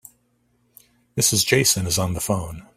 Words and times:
Mrs. 1.15 1.45
Jason 1.45 1.85
is 1.85 1.99
on 1.99 2.15
the 2.15 2.19
phone. 2.21 2.65